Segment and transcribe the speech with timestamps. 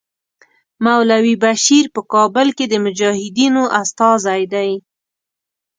[0.83, 4.71] مولوي بشیر په کابل کې د مجاهدینو استازی دی.